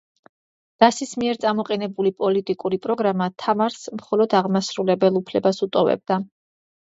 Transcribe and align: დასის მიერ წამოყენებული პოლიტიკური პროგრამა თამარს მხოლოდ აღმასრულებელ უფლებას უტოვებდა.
დასის 0.83 1.11
მიერ 1.23 1.37
წამოყენებული 1.43 2.11
პოლიტიკური 2.21 2.79
პროგრამა 2.85 3.27
თამარს 3.45 3.85
მხოლოდ 3.99 4.35
აღმასრულებელ 4.41 5.21
უფლებას 5.21 5.63
უტოვებდა. 5.69 6.19